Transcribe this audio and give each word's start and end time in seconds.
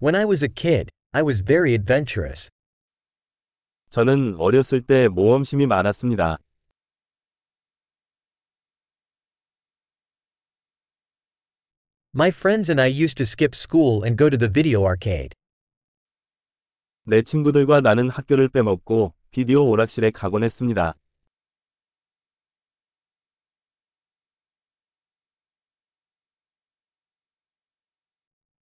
When 0.00 0.14
I 0.14 0.24
was 0.24 0.42
a 0.42 0.48
kid, 0.48 0.90
I 1.12 1.22
was 1.22 1.42
very 1.42 1.72
adventurous. 1.72 2.50
저는 3.90 4.36
어렸을 4.38 4.80
때 4.80 5.08
모험심이 5.08 5.66
많았습니다. 5.66 6.38
My 12.14 12.28
friends 12.28 12.70
and 12.70 12.80
I 12.80 12.86
used 12.88 13.16
to 13.16 13.24
skip 13.24 13.54
school 13.54 14.04
and 14.04 14.16
go 14.16 14.28
to 14.30 14.36
the 14.36 14.48
video 14.52 14.84
arcade. 14.84 15.34
내 17.06 17.22
친구들과 17.22 17.80
나는 17.80 18.08
학교를 18.08 18.48
빼먹고 18.48 19.14
비디오 19.30 19.68
오락실에 19.68 20.10
가곤 20.10 20.44
했습니다. 20.44 20.94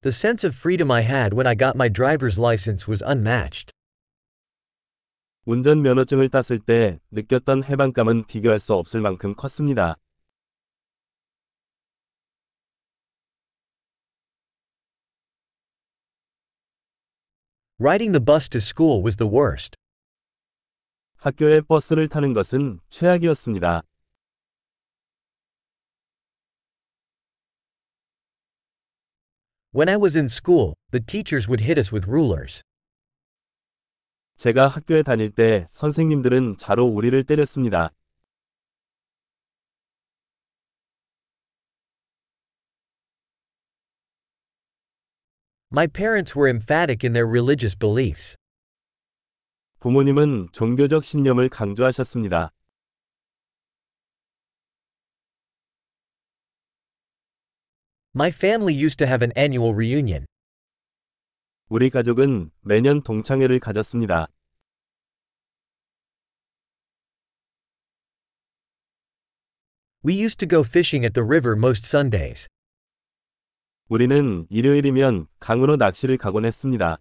The 0.06 0.10
sense 0.10 0.42
of 0.42 0.56
freedom 0.56 0.90
I 0.90 1.02
had 1.02 1.32
when 1.32 1.46
I 1.46 1.54
got 1.54 1.76
my 1.76 1.88
driver's 1.88 2.36
license 2.36 2.88
was 2.88 3.02
unmatched. 3.06 3.70
운전 5.44 5.82
면허증을 5.82 6.28
땄을 6.28 6.58
때 6.58 6.98
느꼈던 7.12 7.64
해방감은 7.64 8.26
비교할 8.26 8.58
수 8.58 8.74
없을 8.74 9.00
만큼 9.00 9.34
컸습니다. 9.34 9.96
Riding 17.78 18.12
the 18.12 18.20
bus 18.20 18.48
to 18.50 18.60
school 18.60 19.02
was 19.04 19.16
the 19.16 19.28
worst. 19.28 19.76
학교에 21.16 21.60
버스를 21.60 22.08
타는 22.08 22.32
것은 22.32 22.80
최악이었습니다. 22.88 23.82
When 29.77 29.89
I 29.89 29.95
was 29.95 30.15
in 30.15 30.27
school, 30.27 30.73
the 30.89 30.99
teachers 30.99 31.47
would 31.47 31.61
hit 31.61 31.77
us 31.77 31.93
with 31.93 32.09
rulers. 32.09 32.63
제가 34.37 34.67
학교에 34.67 35.03
다닐 35.03 35.29
때 35.29 35.67
선생님들은 35.69 36.57
자로 36.57 36.87
우리를 36.87 37.23
때렸습니다. 37.23 37.91
My 45.71 45.85
parents 45.85 46.35
were 46.35 46.49
emphatic 46.49 47.05
in 47.05 47.13
their 47.13 47.29
religious 47.29 47.77
beliefs. 47.77 48.35
부모님은 49.79 50.47
종교적 50.53 51.03
신념을 51.03 51.49
강조하셨습니다. 51.49 52.49
My 58.16 58.30
family 58.30 58.74
used 58.74 58.98
to 58.98 59.06
have 59.06 59.22
an 59.24 59.32
annual 59.36 59.74
reunion. 59.74 60.26
우리 61.68 61.88
가족은 61.88 62.50
매년 62.60 63.02
동창회를 63.02 63.58
가졌습니다. 63.58 64.28
We 70.04 70.14
used 70.14 70.38
to 70.40 70.46
go 70.46 70.62
fishing 70.62 71.04
at 71.06 71.14
the 71.14 71.24
river 71.24 71.56
most 71.56 71.86
Sundays. 71.86 72.48
우리는 73.88 74.46
일요일이면 74.50 75.28
강으로 75.38 75.76
낚시를 75.76 76.18
가곤 76.18 76.44
했습니다. 76.44 76.98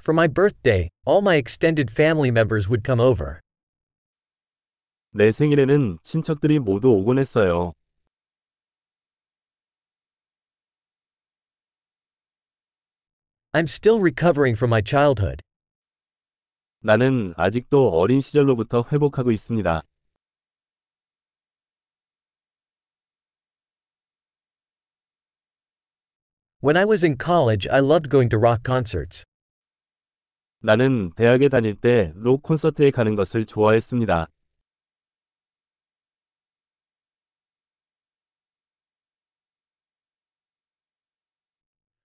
For 0.00 0.12
my 0.12 0.26
birthday, 0.26 0.88
all 1.06 1.20
my 1.20 1.36
extended 1.36 1.90
family 1.90 2.30
members 2.30 2.68
would 2.68 2.82
come 2.84 3.00
over. 3.00 3.40
내 5.15 5.31
생일에는 5.31 5.99
친척들이 6.01 6.57
모두 6.57 6.89
오곤 6.89 7.19
했어요. 7.19 7.73
I'm 13.51 13.65
still 13.67 13.99
recovering 14.01 14.57
from 14.57 14.69
my 14.73 14.81
childhood. 14.83 15.43
나는 16.79 17.35
아직도 17.37 17.89
어린 17.89 18.21
시절로부터 18.21 18.85
회복하고 18.91 19.31
있습니다. 19.31 19.83
When 26.63 26.75
I 26.75 26.85
was 26.85 27.03
in 27.05 27.17
college, 27.17 27.69
I 27.69 27.81
loved 27.81 28.09
going 28.09 28.29
to 28.29 28.39
rock 28.39 28.63
concerts. 28.65 29.23
나는 30.61 31.11
대학에 31.15 31.49
다닐 31.49 31.75
때 31.75 32.11
록 32.15 32.41
콘서트에 32.41 32.89
가는 32.89 33.15
것을 33.15 33.45
좋아했습니다. 33.45 34.27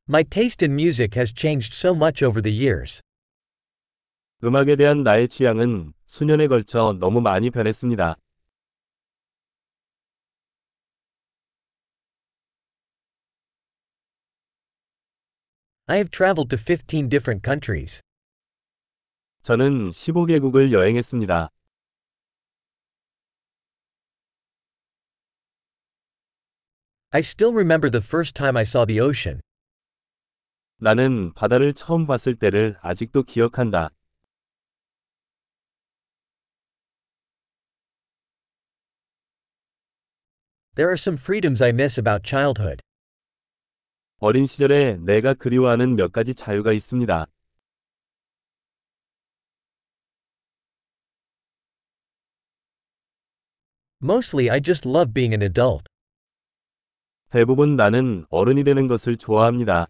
My 0.08 0.24
taste 0.24 0.62
in 0.62 0.76
music 0.76 1.16
has 1.16 1.32
changed 1.32 1.74
so 1.74 1.96
much 1.96 2.22
over 2.22 2.42
the 2.42 2.52
years. 2.52 3.02
음악에 4.44 4.76
대한 4.76 5.04
나의 5.04 5.30
취향은 5.30 5.94
수년에 6.06 6.48
걸쳐 6.48 6.98
너무 7.00 7.22
많이 7.22 7.50
변했습니다. 7.50 8.18
I 15.88 15.98
have 15.98 16.12
traveled 16.12 16.50
to 16.50 16.58
15 16.58 17.10
different 17.10 17.42
countries. 17.44 18.02
저는 19.44 19.90
15개국을 19.92 20.72
여행했습니다. 20.74 21.50
I 27.12 27.22
still 27.22 27.54
remember 27.54 27.90
the 27.90 28.02
first 28.02 28.36
time 28.36 28.58
I 28.58 28.64
saw 28.64 28.86
the 28.86 29.00
ocean. 29.00 29.40
나는 30.81 31.33
바다를 31.35 31.73
처음 31.75 32.07
봤을 32.07 32.37
때를 32.37 32.79
아직도 32.83 33.25
기억한다. 33.25 33.91
There 40.77 40.89
are 40.89 40.97
some 40.97 41.19
freedoms 41.19 41.61
I 41.61 41.71
miss 41.71 41.99
about 41.99 42.23
childhood. 42.25 42.81
어린 44.21 44.47
시절에 44.47 44.99
내가 44.99 45.35
그리워하는 45.35 45.97
몇 45.97 46.13
가지 46.13 46.33
자유가 46.33 46.73
있습니다. 46.73 47.27
Mostly, 54.01 54.49
I 54.49 54.61
just 54.61 54.89
love 54.89 55.13
being 55.13 55.33
an 55.33 55.43
adult. 55.43 55.87
대부분 57.31 57.75
나는 57.75 58.25
어른이 58.31 58.63
되는 58.63 58.87
것을 58.87 59.17
좋아합니다. 59.17 59.89